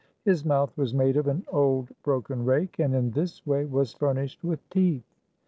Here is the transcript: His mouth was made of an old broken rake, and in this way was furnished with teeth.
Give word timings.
His 0.25 0.43
mouth 0.43 0.75
was 0.75 0.95
made 0.95 1.15
of 1.15 1.27
an 1.27 1.45
old 1.51 1.89
broken 2.01 2.43
rake, 2.43 2.79
and 2.79 2.95
in 2.95 3.11
this 3.11 3.45
way 3.45 3.65
was 3.65 3.93
furnished 3.93 4.43
with 4.43 4.67
teeth. 4.71 5.05